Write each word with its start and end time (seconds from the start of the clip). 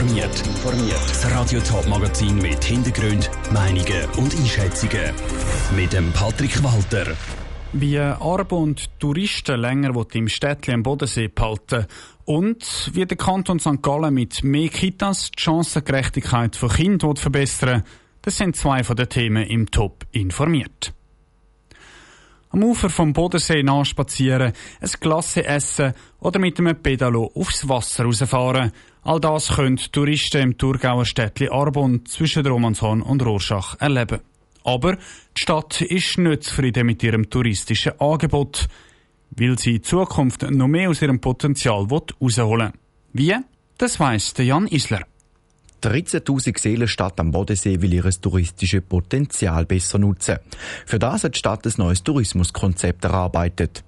informiert. 0.00 1.08
Das 1.08 1.30
Radio 1.30 1.58
Top 1.60 1.88
Magazin 1.88 2.36
mit 2.36 2.62
Hintergrund, 2.62 3.30
Meinungen 3.50 4.04
und 4.18 4.34
Einschätzungen 4.36 5.12
mit 5.74 5.92
dem 5.94 6.12
Patrick 6.12 6.62
Walter. 6.62 7.16
Wie 7.72 7.98
Arbe 7.98 8.56
und 8.56 9.00
Touristen 9.00 9.58
länger 9.58 9.94
im 10.12 10.28
Städtchen 10.28 10.74
am 10.74 10.82
Bodensee 10.82 11.28
behalten 11.28 11.86
und 12.26 12.90
wie 12.92 13.06
der 13.06 13.16
Kanton 13.16 13.58
St. 13.58 13.80
Gallen 13.80 14.12
mit 14.12 14.44
mehr 14.44 14.68
Kitas 14.68 15.30
die 15.30 15.42
Chancengerechtigkeit 15.42 16.56
von 16.56 16.68
Kindern 16.68 17.16
verbessern 17.16 17.82
das 18.20 18.36
sind 18.36 18.56
zwei 18.56 18.82
von 18.82 18.96
den 18.96 19.08
Themen 19.08 19.44
im 19.44 19.70
Top 19.70 20.04
informiert. 20.10 20.92
Am 22.50 22.64
Ufer 22.64 22.90
vom 22.90 23.12
Bodensee 23.12 23.62
nachspazieren, 23.62 24.52
ein 24.80 24.90
Glasse 25.00 25.44
essen 25.44 25.94
oder 26.20 26.38
mit 26.38 26.58
einem 26.58 26.80
Pedalo 26.80 27.30
aufs 27.34 27.68
Wasser 27.68 28.04
rausfahren. 28.04 28.72
All 29.06 29.20
das 29.20 29.50
können 29.54 29.76
Touristen 29.76 30.42
im 30.42 30.58
Thurgauer 30.58 31.04
Städtli 31.04 31.48
Arbon 31.48 32.04
zwischen 32.06 32.44
Romanshorn 32.44 33.02
und 33.02 33.24
Rorschach 33.24 33.76
erleben. 33.78 34.18
Aber 34.64 34.96
die 34.96 35.40
Stadt 35.40 35.80
ist 35.80 36.18
nicht 36.18 36.42
zufrieden 36.42 36.86
mit 36.86 37.04
ihrem 37.04 37.30
touristischen 37.30 38.00
Angebot, 38.00 38.66
weil 39.30 39.56
sie 39.60 39.76
in 39.76 39.84
Zukunft 39.84 40.42
noch 40.50 40.66
mehr 40.66 40.90
aus 40.90 41.02
ihrem 41.02 41.20
Potenzial 41.20 41.86
herausholen 41.86 42.72
will. 43.12 43.28
Wie? 43.28 43.36
Das 43.78 44.00
weiss 44.00 44.34
Jan 44.38 44.66
Isler. 44.66 45.06
13.000 45.84 46.58
Seelenstadt 46.58 47.20
am 47.20 47.30
Bodensee 47.30 47.80
will 47.80 47.94
ihr 47.94 48.10
touristisches 48.10 48.82
Potenzial 48.82 49.66
besser 49.66 49.98
nutzen. 49.98 50.38
Für 50.84 50.98
das 50.98 51.22
hat 51.22 51.36
die 51.36 51.38
Stadt 51.38 51.64
ein 51.64 51.74
neues 51.76 52.02
Tourismuskonzept 52.02 53.04
erarbeitet. 53.04 53.84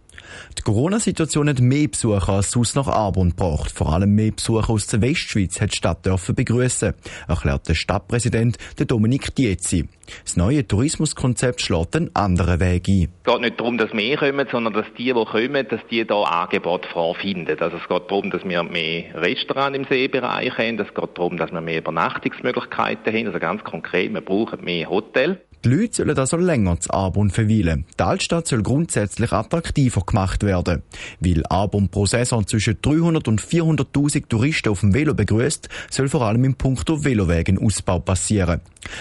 Die 0.58 0.62
Corona-Situation 0.62 1.48
hat 1.48 1.60
mehr 1.60 1.88
Besucher 1.88 2.28
als 2.28 2.50
sonst 2.50 2.76
nach 2.76 2.88
Arbon 2.88 3.30
gebracht. 3.30 3.70
Vor 3.70 3.92
allem 3.92 4.14
mehr 4.14 4.32
Besucher 4.32 4.70
aus 4.70 4.86
der 4.86 5.00
Westschweiz 5.02 5.60
hat 5.60 5.72
die 5.72 5.76
Stadt 5.76 6.04
dürfen 6.04 6.34
begrüßen, 6.34 6.94
erklärt 7.26 7.68
der 7.68 7.74
Stadtpräsident 7.74 8.58
Dominik 8.88 9.34
Dietzi. 9.34 9.88
Das 10.24 10.36
neue 10.36 10.66
Tourismuskonzept 10.66 11.60
schlägt 11.60 11.96
einen 11.96 12.14
anderen 12.14 12.60
Weg 12.60 12.88
ein. 12.88 13.08
Es 13.24 13.32
geht 13.32 13.40
nicht 13.40 13.60
darum, 13.60 13.76
dass 13.78 13.92
mehr 13.92 14.16
kommen, 14.16 14.46
sondern 14.50 14.72
dass 14.72 14.86
die, 14.96 15.12
die 15.12 15.24
kommen, 15.24 15.68
dass 15.68 15.80
die 15.90 16.06
da 16.06 16.22
Angebot 16.22 16.86
vorfinden. 16.86 17.58
Also 17.60 17.76
es 17.76 17.88
geht 17.88 18.10
darum, 18.10 18.30
dass 18.30 18.44
wir 18.44 18.62
mehr 18.62 19.14
Restaurants 19.14 19.78
im 19.78 19.84
Seebereich 19.84 20.56
haben. 20.56 20.78
Es 20.78 20.94
geht 20.94 21.18
darum, 21.18 21.36
dass 21.36 21.52
wir 21.52 21.60
mehr 21.60 21.78
Übernachtungsmöglichkeiten 21.78 23.12
haben. 23.12 23.26
Also 23.26 23.38
ganz 23.38 23.62
konkret, 23.64 24.12
wir 24.12 24.20
brauchen 24.20 24.64
mehr 24.64 24.88
Hotels. 24.88 25.38
Die 25.64 25.68
Leute 25.70 25.94
sollen 25.94 26.16
also 26.16 26.36
länger 26.36 26.78
zu 26.78 26.90
Arbon 26.92 27.30
verweilen. 27.30 27.84
Die 27.98 28.02
Altstadt 28.02 28.46
soll 28.46 28.62
grundsätzlich 28.62 29.32
attraktiver 29.32 30.02
gemacht 30.02 30.44
werden. 30.44 30.82
Weil 31.20 31.44
Arbon 31.48 31.88
pro 31.88 32.06
Saison 32.06 32.46
zwischen 32.46 32.78
300 32.80 33.26
und 33.26 33.42
400.000 33.42 34.28
Touristen 34.28 34.68
auf 34.68 34.80
dem 34.80 34.94
Velo 34.94 35.14
begrüßt, 35.14 35.68
soll 35.90 36.08
vor 36.08 36.22
allem 36.22 36.44
im 36.44 36.54
Punkto 36.54 37.04
Velowegen 37.04 37.58
Ausbau 37.58 37.98
passieren. 37.98 38.60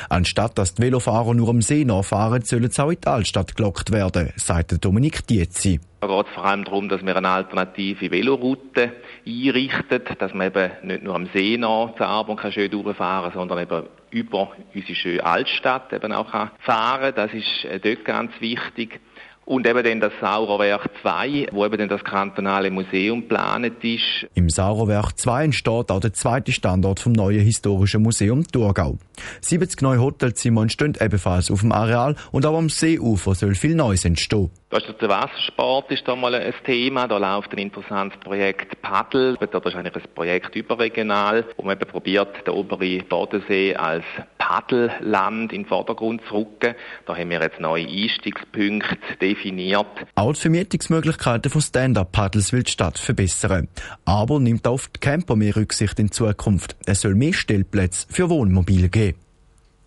Anstatt 0.09 0.57
dass 0.57 0.73
die 0.73 0.83
Velofahrer 0.83 1.33
nur 1.33 1.49
am 1.49 1.61
See 1.61 1.85
nachfahren, 1.85 2.43
sollen 2.43 2.71
sie 2.71 2.83
auch 2.83 2.91
in 2.91 3.01
die 3.01 3.07
Altstadt 3.07 3.55
gelockt 3.55 3.91
werden, 3.91 4.31
sagt 4.35 4.83
Dominik 4.83 5.27
Dietzi. 5.27 5.79
Da 6.01 6.07
geht 6.07 6.27
es 6.27 6.33
vor 6.33 6.45
allem 6.45 6.63
darum, 6.63 6.89
dass 6.89 7.03
wir 7.03 7.15
eine 7.15 7.29
alternative 7.29 8.11
Veloroute 8.11 8.93
einrichten, 9.27 10.01
dass 10.17 10.33
man 10.33 10.47
eben 10.47 10.71
nicht 10.83 11.03
nur 11.03 11.15
am 11.15 11.27
See 11.27 11.57
nach 11.57 11.93
zur 11.95 12.07
Arbon 12.07 12.39
schön 12.51 12.71
durchfahren 12.71 13.31
kann, 13.31 13.39
sondern 13.39 13.59
eben 13.59 13.87
über 14.09 14.51
unsere 14.73 14.95
schöne 14.95 15.23
Altstadt 15.23 15.91
eben 15.91 16.13
auch 16.13 16.29
fahren 16.59 17.13
kann. 17.13 17.15
Das 17.15 17.33
ist 17.33 17.65
äh, 17.65 17.79
dort 17.79 18.05
ganz 18.05 18.31
wichtig. 18.39 18.99
Und 19.47 19.65
eben 19.65 19.81
dann 19.81 20.01
das 20.01 20.11
Sauerwerk 20.19 20.89
2, 21.01 21.47
wo 21.53 21.65
eben 21.65 21.77
dann 21.77 21.87
das 21.87 22.03
kantonale 22.03 22.69
Museum 22.69 23.21
geplant 23.21 23.81
ist. 23.81 24.27
Im 24.33 24.49
Sauerwerk 24.49 25.17
2 25.17 25.45
entsteht 25.45 25.89
auch 25.89 26.01
der 26.01 26.11
zweite 26.11 26.51
Standort 26.51 26.99
vom 26.99 27.13
neuen 27.13 27.39
historischen 27.39 28.03
Museum 28.03 28.45
Thurgau. 28.45 28.97
70 29.39 29.81
neue 29.81 30.01
Hotelzimmer 30.01 30.63
entstehen 30.63 30.97
ebenfalls 30.99 31.49
auf 31.49 31.61
dem 31.61 31.71
Areal 31.71 32.17
und 32.33 32.45
auch 32.45 32.57
am 32.57 32.67
Seeufer 32.67 33.35
soll 33.35 33.55
viel 33.55 33.73
Neues 33.73 34.03
entstehen. 34.03 34.51
Da 34.69 34.79
ist 34.79 34.87
der 34.99 35.07
Wassersport 35.07 35.89
ist 35.91 36.05
da 36.05 36.13
mal 36.17 36.35
ein 36.35 36.53
Thema. 36.65 37.07
Da 37.07 37.17
läuft 37.17 37.53
ein 37.53 37.59
interessantes 37.59 38.19
Projekt 38.19 38.81
Paddle. 38.81 39.37
Das 39.39 39.49
ist 39.49 39.75
eigentlich 39.75 40.03
ein 40.03 40.13
Projekt 40.13 40.57
überregional, 40.57 41.45
wo 41.55 41.63
man 41.63 41.77
eben 41.77 41.89
probiert, 41.89 42.45
den 42.45 42.53
oberen 42.53 43.01
Bodensee 43.07 43.73
als 43.77 44.03
Paddelland 44.47 45.51
in 45.51 45.63
den 45.63 45.65
Vordergrund 45.65 46.21
zu 46.29 46.35
rücken. 46.35 46.75
Da 47.05 47.17
haben 47.17 47.29
wir 47.29 47.41
jetzt 47.41 47.59
neue 47.59 47.85
Einstiegspunkte 47.85 48.97
definiert. 49.19 49.85
Auch 50.15 50.31
die 50.31 50.39
Vermietungsmöglichkeiten 50.39 51.51
von 51.51 51.61
Stand-Up-Paddles 51.61 52.53
will 52.53 52.63
die 52.63 52.71
Stadt 52.71 52.97
verbessern. 52.97 53.67
Aber 54.05 54.39
nimmt 54.39 54.65
auf 54.65 54.87
die 54.87 55.01
Camper 55.01 55.35
mehr 55.35 55.55
Rücksicht 55.57 55.99
in 55.99 56.13
Zukunft. 56.13 56.77
Es 56.85 57.01
soll 57.01 57.15
mehr 57.15 57.33
Stellplätze 57.33 58.07
für 58.09 58.29
Wohnmobile 58.29 58.87
geben. 58.87 59.17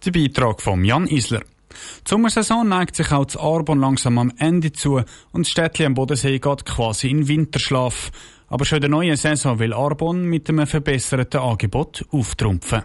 Der 0.05 0.11
Beitrag 0.13 0.61
von 0.61 0.85
Jan 0.85 1.07
Isler. 1.07 1.41
Die 1.41 2.11
Sommersaison 2.11 2.69
neigt 2.69 2.97
sich 2.97 3.13
auch 3.13 3.25
zu 3.25 3.41
Arbon 3.41 3.81
langsam 3.81 4.19
am 4.19 4.33
Ende 4.39 4.73
zu 4.73 5.03
und 5.33 5.47
das 5.47 5.49
Städtchen 5.49 5.87
am 5.87 5.95
Bodensee 5.95 6.39
geht 6.39 6.67
quasi 6.67 7.09
in 7.09 7.29
Winterschlaf. 7.29 8.11
Aber 8.49 8.67
schon 8.67 8.77
in 8.77 8.83
der 8.83 8.91
neuen 8.91 9.17
Saison 9.17 9.59
will 9.59 9.73
Arbon 9.73 10.25
mit 10.25 10.51
einem 10.51 10.67
verbesserten 10.67 11.41
Angebot 11.41 12.05
auftrumpfen. 12.11 12.83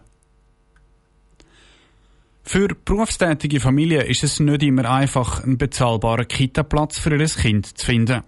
Für 2.48 2.68
berufstätige 2.68 3.60
Familien 3.60 4.06
ist 4.06 4.24
es 4.24 4.40
nicht 4.40 4.62
immer 4.62 4.90
einfach, 4.90 5.44
einen 5.44 5.58
bezahlbaren 5.58 6.28
Kita-Platz 6.28 7.00
für 7.00 7.18
ihr 7.18 7.26
Kind 7.26 7.76
zu 7.76 7.84
finden. 7.84 8.22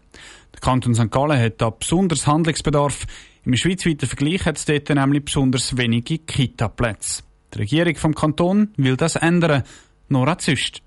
Der 0.54 0.60
Kanton 0.60 0.96
St. 0.96 1.12
Gallen 1.12 1.40
hat 1.40 1.62
da 1.62 1.70
besonders 1.70 2.26
Handlungsbedarf. 2.26 3.06
Im 3.46 3.56
schweizweiten 3.56 4.08
Vergleich 4.08 4.44
hat 4.46 4.58
es 4.58 4.66
dort 4.66 4.90
nämlich 4.90 5.24
besonders 5.24 5.78
wenige 5.78 6.18
Kita-Plätze. 6.18 7.22
Die 7.54 7.60
Regierung 7.60 7.96
vom 7.96 8.16
Kanton 8.16 8.70
will 8.76 8.98
das 8.98 9.18
ändern. 9.18 9.62
Nora 10.10 10.40
Züst. 10.40 10.82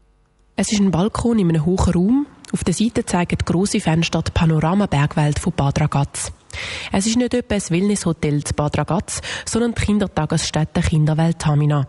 Es 0.56 0.72
ist 0.72 0.80
ein 0.80 0.90
Balkon 0.90 1.38
in 1.38 1.50
einem 1.50 1.64
hohen 1.64 1.94
Raum. 1.94 2.26
Auf 2.52 2.64
der 2.64 2.74
Seite 2.74 3.06
zeigen 3.06 3.38
große 3.44 3.78
Fenster 3.78 4.22
die 4.22 4.32
Panorama-Bergwelt 4.32 5.38
von 5.38 5.52
Bad 5.52 5.80
Ragaz. 5.80 6.32
Es 6.90 7.06
ist 7.06 7.16
nicht 7.16 7.32
etwa 7.32 7.54
ein 7.54 7.62
Wellnesshotel 7.70 8.42
zu 8.42 8.54
Bad 8.54 8.76
Ragaz, 8.76 9.22
sondern 9.46 9.74
die 9.74 9.82
Kindertagesstätte 9.82 10.80
Kinderwelt 10.80 11.38
Tamina. 11.38 11.86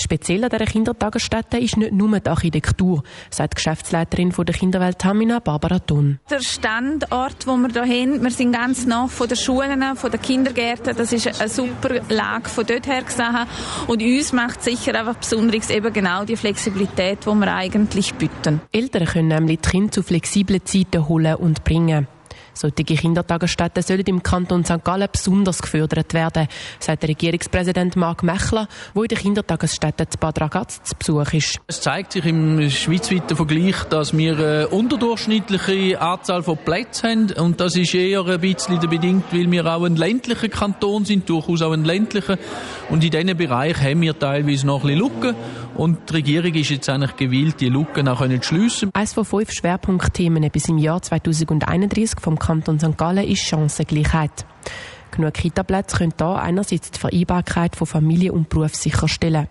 Speziell 0.00 0.44
an 0.44 0.50
dieser 0.50 0.66
Kindertagesstätte 0.66 1.58
ist 1.58 1.76
nicht 1.76 1.92
nur 1.92 2.18
die 2.20 2.28
Architektur, 2.28 3.02
sagt 3.30 3.54
die 3.54 3.56
Geschäftsleiterin 3.56 4.32
der 4.36 4.54
Kinderwelt 4.54 4.98
Tamina, 4.98 5.38
Barbara 5.40 5.78
Thun. 5.78 6.18
Der 6.30 6.40
Standort, 6.40 7.46
wo 7.46 7.56
wir 7.56 7.84
hier 7.84 8.02
haben, 8.02 8.22
wir 8.22 8.30
sind 8.30 8.52
ganz 8.52 8.86
nah 8.86 9.06
von 9.06 9.28
den 9.28 9.36
Schulen, 9.36 9.96
von 9.96 10.10
den 10.10 10.20
Kindergärten, 10.20 10.96
das 10.96 11.12
ist 11.12 11.40
eine 11.40 11.48
super 11.48 12.00
Lage 12.08 12.48
von 12.48 12.66
dort 12.66 12.86
her 12.86 13.02
gesehen. 13.02 13.46
Und 13.86 14.02
uns 14.02 14.32
macht 14.32 14.62
sicher 14.62 14.98
einfach 14.98 15.16
besonders 15.16 15.70
eben 15.70 15.92
genau 15.92 16.24
die 16.24 16.36
Flexibilität, 16.36 17.20
die 17.26 17.34
wir 17.34 17.54
eigentlich 17.54 18.14
bieten. 18.14 18.60
Eltern 18.72 19.06
können 19.06 19.28
nämlich 19.28 19.60
die 19.60 19.70
Kinder 19.70 19.92
zu 19.92 20.02
flexiblen 20.02 20.64
Zeiten 20.64 21.08
holen 21.08 21.36
und 21.36 21.64
bringen. 21.64 22.06
Solche 22.58 22.82
Kindertagesstätten 22.82 23.84
sollen 23.84 24.06
im 24.06 24.20
Kanton 24.20 24.64
St. 24.64 24.82
Gallen 24.82 25.06
besonders 25.12 25.62
gefördert 25.62 26.12
werden, 26.12 26.48
sagt 26.80 27.04
der 27.04 27.10
Regierungspräsident 27.10 27.94
Marc 27.94 28.24
Mechler, 28.24 28.66
der 28.96 29.02
in 29.02 29.08
der 29.08 29.18
Kindertagesstätte 29.18 30.08
zu 30.08 30.18
Bad 30.18 30.40
Ragaz 30.40 30.82
zu 30.82 30.96
Besuch 30.96 31.32
ist. 31.34 31.60
Es 31.68 31.80
zeigt 31.80 32.14
sich 32.14 32.26
im 32.26 32.68
schweizweiten 32.68 33.36
Vergleich, 33.36 33.76
dass 33.90 34.16
wir 34.16 34.36
eine 34.36 34.68
unterdurchschnittliche 34.70 36.00
Anzahl 36.00 36.42
von 36.42 36.58
Plätzen 36.58 37.30
haben 37.36 37.46
und 37.46 37.60
das 37.60 37.76
ist 37.76 37.94
eher 37.94 38.26
ein 38.26 38.40
bisschen 38.40 38.80
bedingt, 38.80 39.26
weil 39.30 39.48
wir 39.52 39.64
auch 39.64 39.84
ein 39.84 39.94
ländlicher 39.94 40.48
Kanton 40.48 41.04
sind, 41.04 41.28
durchaus 41.28 41.62
auch 41.62 41.70
ein 41.70 41.84
ländlicher 41.84 42.38
und 42.90 43.04
in 43.04 43.12
diesem 43.12 43.36
Bereich 43.36 43.80
haben 43.80 44.00
wir 44.00 44.18
teilweise 44.18 44.66
noch 44.66 44.82
ein 44.82 44.88
bisschen 44.88 44.98
Lücken 44.98 45.36
und 45.76 46.10
die 46.10 46.14
Regierung 46.14 46.54
ist 46.54 46.70
jetzt 46.70 46.88
eigentlich 46.88 47.14
gewillt, 47.14 47.60
die 47.60 47.68
Lücken 47.68 48.08
auch 48.08 48.26
zu 48.26 48.42
schliessen. 48.42 48.90
Eines 48.94 49.12
von 49.12 49.24
fünf 49.24 49.52
Schwerpunktthemen 49.52 50.50
bis 50.50 50.68
im 50.68 50.78
Jahr 50.78 51.00
2031 51.00 52.20
vom 52.20 52.36
Kanton 52.48 52.80
St. 52.80 52.96
Gallen 52.96 53.28
ist 53.28 53.42
Chancengleichheit. 53.42 54.46
Genug 55.10 55.34
Kitaplätze 55.34 55.98
können 55.98 56.14
da 56.16 56.36
einerseits 56.36 56.90
die 56.90 56.98
Vereinbarkeit 56.98 57.76
von 57.76 57.86
Familie 57.86 58.32
und 58.32 58.48
Beruf 58.48 58.74
sicherstellen. 58.74 59.48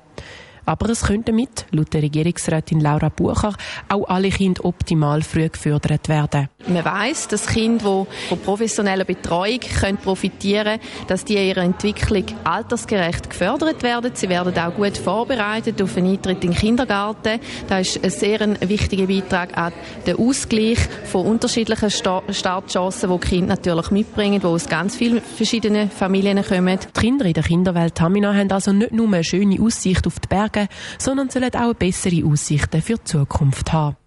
Aber 0.68 0.90
es 0.90 1.04
könnten 1.04 1.34
mit, 1.34 1.66
laut 1.72 1.94
der 1.94 2.02
Regierungsrätin 2.02 2.82
Laura 2.82 3.08
Bucher, 3.08 3.54
auch 3.88 4.10
alle 4.10 4.30
Kinder 4.30 4.66
optimal 4.66 5.22
früh 5.22 5.48
gefördert 5.48 6.10
werden. 6.10 6.50
Man 6.68 6.84
weiss, 6.84 7.30
dass 7.30 7.48
Kinder, 7.48 8.06
die 8.06 8.28
von 8.28 8.40
professioneller 8.40 9.06
Betreuung 9.06 9.62
können 9.62 9.98
profitieren 9.98 10.78
können, 10.80 11.08
dass 11.08 11.24
die 11.24 11.36
in 11.36 11.48
ihrer 11.48 11.62
Entwicklung 11.62 12.26
altersgerecht 12.44 13.30
gefördert 13.30 13.82
werden. 13.82 14.12
Sie 14.14 14.28
werden 14.28 14.58
auch 14.60 14.74
gut 14.74 14.98
vorbereitet 14.98 15.82
auf 15.82 15.96
einen 15.96 16.12
Eintritt 16.12 16.44
in 16.44 16.52
den 16.52 16.60
Kindergarten. 16.60 17.40
Das 17.70 17.96
ist 17.96 18.04
ein 18.04 18.10
sehr 18.10 18.70
wichtiger 18.70 19.08
Beitrag 19.08 19.58
an 19.58 19.72
den 20.06 20.18
Ausgleich 20.18 20.80
von 21.06 21.28
unterschiedlichen 21.28 21.92
Startchancen, 21.92 23.10
die 23.10 23.20
die 23.20 23.28
Kinder 23.28 23.48
natürlich 23.56 23.92
mitbringen, 23.92 24.42
die 24.42 24.48
aus 24.48 24.68
ganz 24.68 24.98
vielen 24.98 25.22
verschiedenen 25.22 25.90
Familien 25.90 26.44
kommen. 26.44 26.78
Die 26.78 27.00
Kinder 27.00 27.24
in 27.24 27.34
der 27.34 27.44
Kinderwelt 27.44 27.96
Tamina 27.96 28.34
haben 28.34 28.52
also 28.52 28.74
nicht 28.74 28.92
nur 28.92 29.08
eine 29.08 29.24
schöne 29.24 29.62
Aussicht 29.62 30.06
auf 30.06 30.20
die 30.20 30.28
Berge, 30.28 30.57
Bergen, 30.58 30.70
sondern 30.98 31.30
sollen 31.30 31.54
auch 31.54 31.74
bessere 31.74 32.26
Aussichten 32.26 32.82
für 32.82 32.96
die 32.96 33.04
Zukunft 33.04 33.72
haben. 33.74 33.98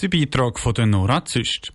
Der 0.00 0.08
Beitrag 0.08 0.58
von 0.58 0.74
der 0.74 0.86
Nora 0.86 1.24
Züst. 1.24 1.72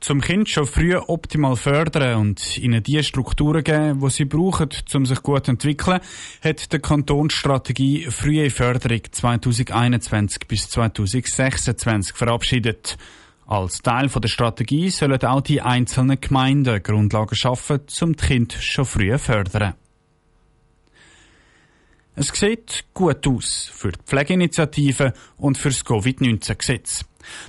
Zum 0.00 0.20
Kind 0.20 0.48
schon 0.48 0.66
früh 0.66 0.96
optimal 0.96 1.54
fördern 1.54 2.18
und 2.18 2.58
ihnen 2.58 2.82
die 2.82 3.02
Strukturen 3.04 3.62
geben, 3.62 4.00
die 4.00 4.10
sie 4.10 4.24
brauchen, 4.24 4.68
um 4.94 5.06
sich 5.06 5.22
gut 5.22 5.44
zu 5.44 5.52
entwickeln, 5.52 6.00
hat 6.42 6.72
die 6.72 6.78
Kantonsstrategie 6.80 8.06
Frühe 8.10 8.50
Förderung 8.50 9.00
2021 9.08 10.48
bis 10.48 10.68
2026 10.70 12.16
verabschiedet. 12.16 12.98
Als 13.46 13.80
Teil 13.82 14.08
der 14.08 14.28
Strategie 14.28 14.90
sollen 14.90 15.22
auch 15.22 15.40
die 15.40 15.60
einzelnen 15.60 16.20
Gemeinden 16.20 16.82
Grundlagen 16.82 17.36
schaffen, 17.36 17.82
um 18.00 18.16
die 18.16 18.26
Kinder 18.26 18.56
schon 18.60 18.84
früh 18.84 19.12
zu 19.12 19.18
fördern. 19.18 19.74
Es 22.14 22.28
sieht 22.28 22.84
gut 22.92 23.26
aus 23.26 23.70
für 23.72 23.92
die 23.92 23.98
Pflegeinitiative 24.04 25.14
und 25.38 25.56
für 25.56 25.70
das 25.70 25.84
Covid-19-Gesetz. 25.84 27.04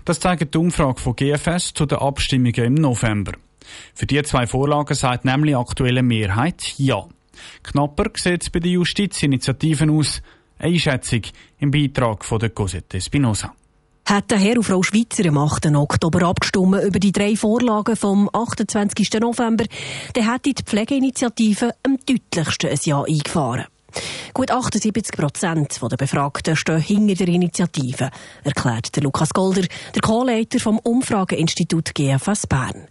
Das 0.05 0.19
zeigt 0.19 0.53
die 0.53 0.57
Umfrage 0.57 1.01
von 1.01 1.15
GFS 1.15 1.73
zu 1.73 1.85
den 1.85 1.97
Abstimmungen 1.97 2.63
im 2.63 2.75
November. 2.75 3.33
Für 3.93 4.05
die 4.05 4.21
zwei 4.23 4.47
Vorlagen 4.47 4.93
sagt 4.93 5.25
nämlich 5.25 5.57
aktuelle 5.57 6.03
Mehrheit 6.03 6.75
Ja. 6.77 7.05
Knapper 7.63 8.11
sieht 8.15 8.43
es 8.43 8.49
bei 8.49 8.59
den 8.59 8.73
Justizinitiativen 8.73 9.89
aus. 9.89 10.21
Einschätzung 10.59 11.21
im 11.59 11.71
Beitrag 11.71 12.23
von 12.23 12.39
der 12.39 12.51
Cosette 12.51 13.01
Spinoza. 13.01 13.53
Hat 14.05 14.31
der 14.31 14.37
Herr 14.37 14.57
und 14.57 14.63
Frau 14.63 14.83
Schweizer 14.83 15.27
am 15.27 15.37
8. 15.37 15.67
Oktober 15.75 16.27
abgestimmt 16.27 16.83
über 16.83 16.99
die 16.99 17.11
drei 17.11 17.35
Vorlagen 17.35 17.95
vom 17.95 18.29
28. 18.31 19.11
November, 19.19 19.65
dann 20.13 20.31
hätte 20.31 20.53
die 20.53 20.63
Pflegeinitiative 20.63 21.71
am 21.83 21.97
deutlichsten 22.05 22.69
ein 22.69 22.79
Ja 22.83 23.03
eingefahren. 23.03 23.65
Gut 24.33 24.51
78 24.51 25.15
Prozent 25.15 25.79
der 25.81 25.97
Befragten 25.97 26.55
stehen 26.55 26.79
hinter 26.79 27.25
der 27.25 27.33
Initiative, 27.33 28.09
erklärt 28.43 28.95
Lukas 29.01 29.33
Golder, 29.33 29.67
der 29.93 30.01
Co-Leiter 30.01 30.59
vom 30.59 30.79
Umfrageinstitut 30.79 31.93
GFS 31.93 32.47
Bern. 32.47 32.87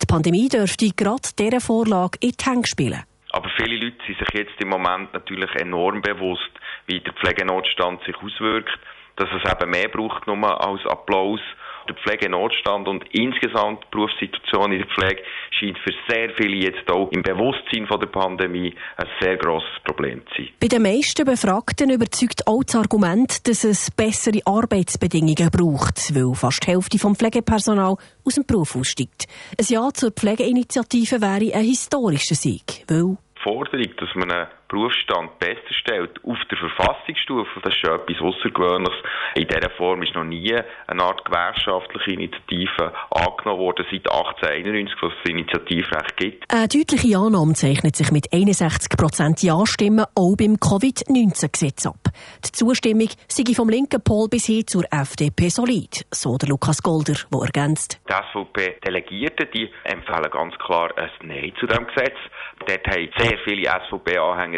Die 0.00 0.06
Pandemie 0.06 0.48
dürfte 0.48 0.90
gerade 0.90 1.28
dieser 1.38 1.60
Vorlage 1.60 2.18
in 2.20 2.32
die 2.32 2.44
Hände 2.44 2.68
spielen. 2.68 3.02
Aber 3.30 3.50
viele 3.56 3.76
Leute 3.76 3.96
sind 4.06 4.18
sich 4.18 4.28
jetzt 4.32 4.60
im 4.60 4.68
Moment 4.68 5.12
natürlich 5.12 5.50
enorm 5.56 6.00
bewusst, 6.02 6.52
wie 6.86 7.00
der 7.00 7.14
Pflegenotstand 7.14 8.00
sich 8.04 8.16
auswirkt, 8.16 8.78
dass 9.16 9.28
es 9.30 9.50
eben 9.50 9.70
mehr 9.70 9.88
braucht 9.88 10.26
nur 10.26 10.64
als 10.64 10.86
Applaus 10.86 11.40
der 11.88 11.96
Pflegenotstand 11.96 12.88
und 12.88 13.04
insgesamt 13.12 13.84
die 13.84 13.88
Berufssituation 13.90 14.72
in 14.72 14.78
der 14.78 14.88
Pflege 14.88 15.22
scheint 15.50 15.78
für 15.78 15.92
sehr 16.08 16.30
viele 16.36 16.64
jetzt 16.64 16.90
auch 16.90 17.10
im 17.12 17.22
Bewusstsein 17.22 17.86
von 17.86 18.00
der 18.00 18.06
Pandemie 18.08 18.74
ein 18.96 19.06
sehr 19.20 19.36
grosses 19.36 19.68
Problem 19.84 20.22
zu 20.28 20.42
sein. 20.42 20.48
Bei 20.60 20.68
den 20.68 20.82
meisten 20.82 21.24
Befragten 21.24 21.90
überzeugt 21.90 22.46
auch 22.46 22.62
das 22.64 22.76
Argument, 22.76 23.46
dass 23.48 23.64
es 23.64 23.90
bessere 23.90 24.40
Arbeitsbedingungen 24.44 25.50
braucht, 25.50 26.14
weil 26.14 26.34
fast 26.34 26.66
die 26.66 26.72
Hälfte 26.72 26.98
vom 26.98 27.14
Pflegepersonal 27.14 27.96
aus 28.24 28.34
dem 28.34 28.46
Beruf 28.46 28.76
aussteigt. 28.76 29.26
Ein 29.58 29.66
Ja 29.68 29.90
zur 29.92 30.10
Pflegeinitiative 30.10 31.20
wäre 31.20 31.54
ein 31.54 31.64
historischer 31.64 32.34
Sieg, 32.34 32.84
weil 32.88 33.16
Forderung, 33.42 33.94
dass 33.98 34.14
man 34.14 34.30
einen 34.30 34.48
Berufsstand 34.74 35.38
besser 35.38 35.60
stellt 35.70 36.18
auf 36.24 36.38
der 36.50 36.58
Verfassungsstufe, 36.58 37.60
das 37.62 37.72
ist 37.72 37.80
schon 37.80 37.94
etwas 37.94 38.20
Außergewöhnliches. 38.20 38.98
In 39.36 39.46
dieser 39.46 39.70
Form 39.70 40.02
ist 40.02 40.14
noch 40.16 40.24
nie 40.24 40.52
eine 40.88 41.02
Art 41.02 41.24
gewerkschaftliche 41.24 42.10
Initiative 42.10 42.92
angenommen 43.10 43.60
worden, 43.60 43.86
seit 43.88 44.10
1891, 44.10 44.96
was 45.00 45.12
das 45.22 45.30
Initiativrecht 45.30 46.16
gibt. 46.16 46.52
Eine 46.52 46.66
deutliche 46.66 47.16
Annahme 47.16 47.54
zeichnet 47.54 47.94
sich 47.94 48.10
mit 48.10 48.32
61 48.32 48.98
Prozent 48.98 49.42
Ja-Stimmen 49.44 50.06
auch 50.16 50.36
beim 50.36 50.56
Covid-19-Gesetz 50.56 51.86
ab. 51.86 52.10
Die 52.44 52.50
Zustimmung 52.50 53.10
sei 53.28 53.54
vom 53.54 53.68
linken 53.68 54.02
Pol 54.02 54.28
bis 54.28 54.46
hin 54.46 54.66
zur 54.66 54.84
FDP 54.90 55.50
solid, 55.50 56.04
so 56.10 56.36
der 56.36 56.48
Lukas 56.48 56.82
Golder, 56.82 57.14
der 57.32 57.40
ergänzt. 57.40 58.00
Die 58.08 58.12
SVP-Delegierte, 58.12 59.46
die 59.46 59.70
empfehlen 59.84 60.30
ganz 60.32 60.54
klar 60.58 60.90
ein 60.96 61.10
Nein 61.22 61.52
zu 61.60 61.66
dem 61.66 61.86
Gesetz. 61.86 62.16
Dort 62.66 62.86
haben 62.86 63.08
sehr 63.18 63.38
viele 63.44 63.68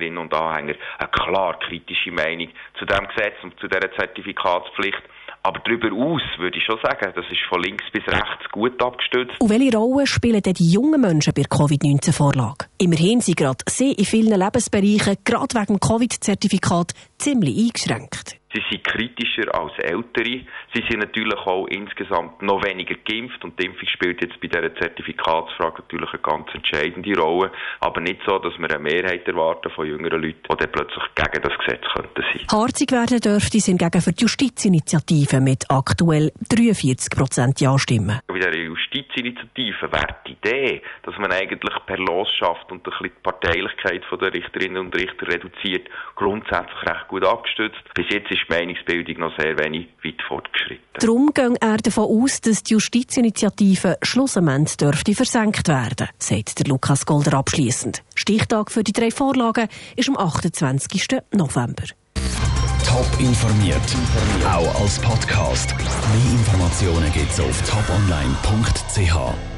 SVP-Anhängerinnen 0.07 0.19
und 0.19 0.35
Anhänger 0.35 0.75
eine 0.99 1.09
klar 1.09 1.59
kritische 1.59 2.13
Meinung 2.13 2.49
zu 2.79 2.85
dem 2.85 3.07
Gesetz 3.09 3.35
und 3.43 3.59
zu 3.59 3.69
dieser 3.69 3.93
Zertifikatspflicht. 3.97 5.03
Aber 5.43 5.61
darüber 5.61 5.93
aus 5.93 6.23
würde 6.39 6.59
ich 6.59 6.65
schon 6.65 6.79
sagen, 6.83 7.13
das 7.15 7.25
ist 7.31 7.43
von 7.49 7.63
links 7.63 7.85
bis 7.93 8.03
rechts 8.09 8.51
gut 8.51 8.83
abgestützt. 8.83 9.41
Und 9.41 9.51
welche 9.51 9.77
Rolle 9.77 10.07
spielen 10.07 10.43
denn 10.43 10.55
die 10.55 10.73
jungen 10.73 11.01
Menschen 11.01 11.33
bei 11.35 11.43
der 11.43 11.49
Covid-19-Vorlage? 11.49 12.67
Immerhin 12.79 13.23
sind 13.23 13.39
gerade 13.39 13.65
sie 13.69 13.93
in 13.93 14.05
vielen 14.05 14.39
Lebensbereichen, 14.39 15.17
gerade 15.25 15.55
wegen 15.55 15.79
dem 15.79 15.81
Covid-Zertifikat, 15.81 16.93
ziemlich 17.17 17.57
eingeschränkt. 17.57 18.37
Sie 18.57 18.63
sind 18.71 18.85
kritischer 18.85 19.55
als 19.55 19.73
Ältere. 19.79 20.47
Sie 20.73 20.83
sind 20.89 21.01
natürlich 21.01 21.39
auch 21.47 21.67
insgesamt 21.67 22.41
noch 22.41 22.65
weniger 22.65 22.95
geimpft 22.95 23.45
und 23.45 23.59
die 23.61 23.67
Impfung 23.67 23.89
spielt 23.89 24.23
jetzt 24.23 24.41
bei 24.41 24.49
dieser 24.49 24.75
Zertifikatsfrage 24.77 25.83
natürlich 25.83 26.11
eine 26.11 26.23
ganz 26.23 26.47
entscheidende 26.55 27.21
Rolle. 27.21 27.53
Aber 27.81 28.01
nicht 28.01 28.21
so, 28.27 28.39
dass 28.39 28.57
wir 28.59 28.71
eine 28.71 28.79
Mehrheit 28.79 29.27
erwarten 29.29 29.71
von 29.71 29.87
jüngeren 29.87 30.23
Leuten, 30.23 30.41
die 30.51 30.57
dann 30.57 30.73
plötzlich 30.73 31.05
gegen 31.15 31.43
das 31.43 31.59
Gesetz 31.59 31.85
könnten 31.95 32.23
sein. 32.23 32.47
Harzig 32.51 32.93
werden 32.93 33.21
dürfte 33.21 33.61
sind 33.61 33.79
gegen 33.79 34.01
für 34.01 34.13
die 34.13 34.23
Justizinitiative 34.23 35.41
mit 35.41 35.65
aktuell 35.69 36.33
43 36.49 37.11
Prozent 37.11 37.61
Ja-Stimmen. 37.61 38.21
Bei 38.27 38.39
der 38.39 38.57
Justizinitiative 38.57 39.93
wäre 39.93 40.17
die 40.27 40.33
Idee, 40.33 40.83
dass 41.03 41.19
man 41.19 41.33
eigentlich 41.33 41.75
per 41.85 41.99
Los 41.99 42.29
schafft 42.39 42.66
und 42.71 42.79
ein 42.79 42.83
bisschen 42.91 43.11
die 43.11 43.23
Parteilichkeit 43.23 44.03
der 44.21 44.33
Richterinnen 44.33 44.79
und 44.79 44.95
Richter 44.95 45.29
reduziert, 45.29 45.89
grundsätzlich 46.15 46.83
recht 46.87 47.09
gut 47.09 47.25
abgestützt. 47.25 47.83
Bis 47.95 48.07
jetzt 48.11 48.31
ist 48.31 48.43
die 48.49 48.53
Meinungsbildung 48.53 49.19
noch 49.19 49.39
sehr 49.39 49.59
wenig 49.59 49.89
weit 50.05 50.23
fortgeschritten. 50.27 50.85
Darum 50.95 51.33
ging 51.35 51.57
er 51.61 51.77
davon 51.77 52.05
aus, 52.05 52.41
dass 52.41 52.63
die 52.63 52.75
Justizinitiative 52.75 53.99
schlussendlich 54.03 54.77
dürfte 54.77 55.15
versenkt 55.15 55.69
werden, 55.69 56.09
sagt 56.19 56.59
der 56.59 56.67
Lukas 56.67 57.07
Golder 57.07 57.39
abschließend. 57.39 58.03
Stichtag 58.15 58.71
für 58.71 58.83
die 58.83 58.93
drei 58.93 59.11
Vorlagen 59.11 59.69
ist 59.97 60.09
am 60.09 60.17
28. 60.17 61.23
November. 61.33 61.85
Top 62.87 63.07
informiert, 63.19 63.77
auch 64.47 64.81
als 64.81 64.99
Podcast. 65.01 65.75
Mehr 65.77 66.33
Informationen 66.33 67.13
gibt's 67.13 67.41
auf 67.41 67.63
toponline.ch. 67.69 69.56